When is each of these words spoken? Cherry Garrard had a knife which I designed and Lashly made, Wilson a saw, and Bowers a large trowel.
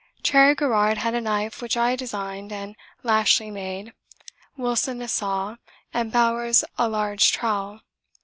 Cherry 0.23 0.55
Garrard 0.55 0.97
had 0.97 1.13
a 1.13 1.21
knife 1.21 1.61
which 1.61 1.77
I 1.77 1.95
designed 1.95 2.51
and 2.51 2.75
Lashly 3.03 3.51
made, 3.51 3.93
Wilson 4.57 4.99
a 4.99 5.07
saw, 5.07 5.57
and 5.93 6.11
Bowers 6.11 6.63
a 6.75 6.89
large 6.89 7.31
trowel. 7.31 7.81